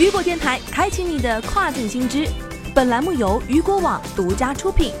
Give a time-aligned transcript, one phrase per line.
[0.00, 2.26] 雨果电台开启你的跨境新知，
[2.74, 4.94] 本栏目由雨果网独家出品。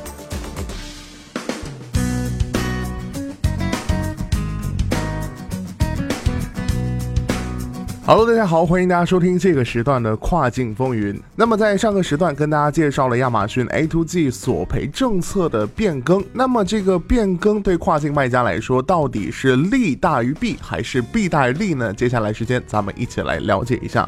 [8.04, 11.18] Hello，大家好，欢迎大家收听这个时段的跨境风云。
[11.34, 21.90] 那么在上个时段跟大家介绍了亚马逊 A to G 索赔政策的变更，那么这个变更对跨境卖家来说到底是利大于弊还是弊大于利呢？
[21.94, 24.06] 接下来时间咱们一起来了解一下。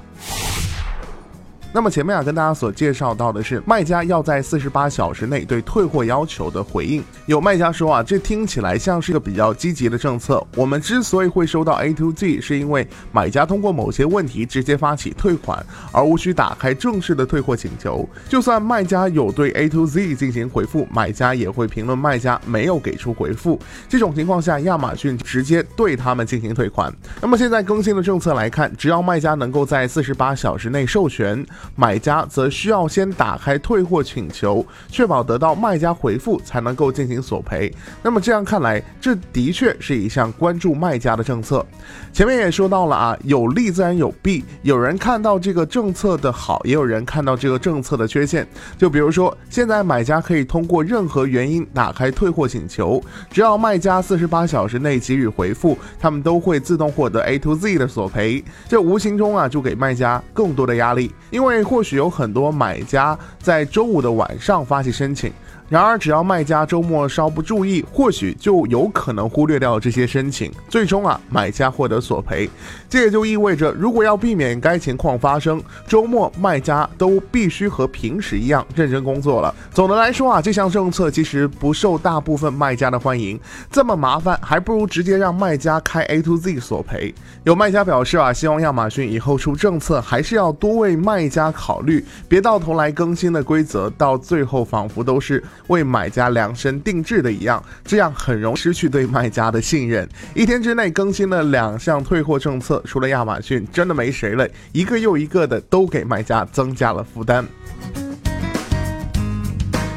[1.74, 7.02] 那么前面啊，跟大家所介绍到的是卖家要在四十八小时内对退货要求的回应。
[7.24, 10.46] 有卖家说啊，这听起来像是一个比较积极的政策。
[10.54, 18.06] 我们之所以会收到 A to G，是因为买家通过某些问题直接发起退款，而无需打开正式的退货请求。
[18.28, 23.58] 就算卖家有对 A to Z 进行回复，买家也会评论卖家没有给出回复。
[23.88, 26.92] 这种情况下，亚马逊直接对他们进行退款。
[27.22, 31.42] 那么现在更新的政策来看，只要卖家能够在四十八小时内授权。
[31.74, 37.72] 买家则需要先打开退货请求，确保得到卖家回复，才能够进行索赔。
[38.02, 41.64] 那么这样看来，这的确是一项关注卖家的政策。
[42.12, 48.46] 前面也说到了啊，有利自然有弊，有人看到这个政策的好，也有人看到这个政策的缺陷。
[48.78, 58.44] 就比如说，现在买家可以通过任何原因打开退货请求，只要卖家四十八小时内给予回复，他们都会自动获得 A to Z 的索赔。
[58.68, 65.32] 这无形中啊，就给卖家更多的压力，因为或许有很多买家在周五的晚上发起申请。
[65.72, 72.46] 然而，只要卖家周末稍不注意，或许就有可能忽略掉这些申请，最终啊，买家获得索赔。
[72.90, 79.54] 这也就意味着，如果要避免该情况发生，周末卖家都必须和平时一样认真工作了。
[79.72, 83.40] 总的来说啊，这项政策其实不受大部分卖家的欢迎。
[83.70, 87.14] 这么麻烦，还不如直接让卖家开 A to Z 索赔。
[87.44, 95.42] 有卖家表示啊，希望亚马逊以后出政策还是要多为卖家考虑，别到头来更新的规则到最后仿佛都是。
[95.68, 100.08] 为买家量身定制的一样，这样很容易失去对卖家的信任。
[100.34, 104.48] 一天之内更新了两项退货政策，除了亚马逊，真的没谁了。
[104.72, 107.44] 一个又一个的都给卖家增加了负担。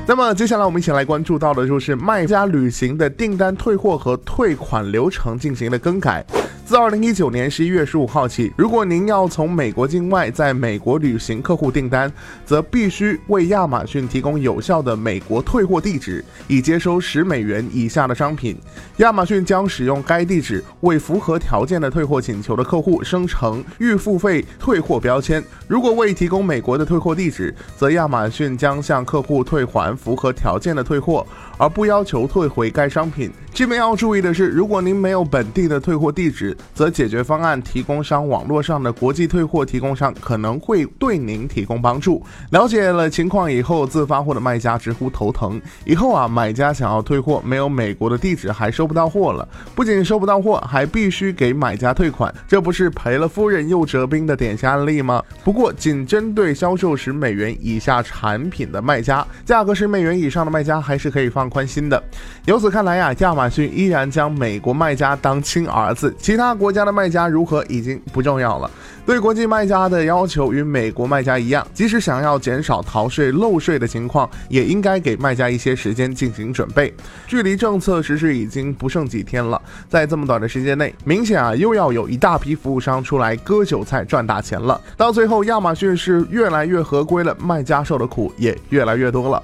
[0.08, 6.24] 那么接下来我们一起来关注到的就是卖家旅行的订单退货和退款流程进行了更改。
[6.66, 12.12] 自二零一九年十一月十五号起，如果您要从美国境外在美国旅行客户订单，
[12.44, 18.58] 则必须为亚马逊提供有效的美国退货地址，以接收十美元以下的商品。
[18.98, 25.44] 亚马逊将使用该地址为符合条件的退货请求的客户生成预付费退货标签。
[25.68, 31.28] 如果未提供美国的退货地址，则亚马逊将向客户退还符合条件的退货，
[31.60, 33.32] 而不要求退回该商品。
[33.56, 42.22] 这边要注意的是，如果您没有本地的退货地址，则解决方案提供商网络上的国际退货提供商可能会对您提供帮助。
[42.50, 45.60] 了解了情况以后，自发货的卖家直呼头疼。
[45.86, 55.24] 以后啊，买家想要退货，没有美国的地址还收不到货了，不仅收不到货，还必须给买家退款，这不是赔了夫人又折兵的典型案例吗？
[55.46, 62.04] 不过，仅针对销售十美元以下产品的卖家，价格十美元以上的卖家还是可以放宽心的。
[62.44, 68.70] 由此看来呀，亚马亚马逊依然将美国卖家当亲儿子，其他国家的卖家如何已经不重要了。
[69.06, 76.92] 对国际卖家的要求与美国卖家一样，即使想要减少逃税漏税的情况，也应该给卖家一些时间进行准备。
[77.28, 84.82] 距离政策实施已经不剩几天了，在这么短的时间内，明显啊又要有一大批服务商出来割韭菜赚大钱了。
[84.98, 89.44] 到最后，亚马逊是越来越合规了，卖家受的苦也越来越多了。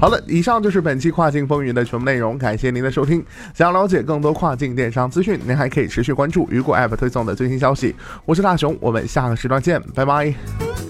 [0.00, 3.22] 好了，以上就是本期跨境风云的全部内容，感谢您的收听。
[3.52, 7.94] 想要了解更多跨境电商资讯，您还可以持续关注雨果 App 推送的最新消息。
[8.24, 10.89] 我是大熊，我们下个时段见，拜拜。